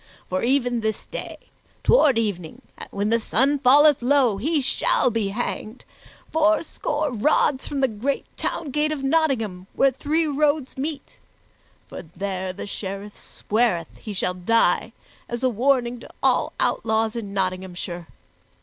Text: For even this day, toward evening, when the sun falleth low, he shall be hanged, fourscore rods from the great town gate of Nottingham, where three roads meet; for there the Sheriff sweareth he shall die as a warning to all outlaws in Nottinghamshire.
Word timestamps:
For 0.31 0.41
even 0.41 0.79
this 0.81 1.05
day, 1.05 1.37
toward 1.83 2.17
evening, 2.17 2.63
when 2.89 3.11
the 3.11 3.19
sun 3.19 3.59
falleth 3.59 4.01
low, 4.01 4.37
he 4.37 4.59
shall 4.59 5.11
be 5.11 5.27
hanged, 5.27 5.85
fourscore 6.31 7.11
rods 7.13 7.67
from 7.67 7.81
the 7.81 7.87
great 7.87 8.25
town 8.35 8.71
gate 8.71 8.91
of 8.91 9.03
Nottingham, 9.03 9.67
where 9.75 9.91
three 9.91 10.25
roads 10.25 10.75
meet; 10.75 11.19
for 11.87 12.01
there 12.01 12.51
the 12.51 12.65
Sheriff 12.65 13.15
sweareth 13.15 13.99
he 13.99 14.11
shall 14.11 14.33
die 14.33 14.91
as 15.29 15.43
a 15.43 15.49
warning 15.49 15.99
to 15.99 16.09
all 16.23 16.53
outlaws 16.59 17.15
in 17.15 17.31
Nottinghamshire. 17.31 18.07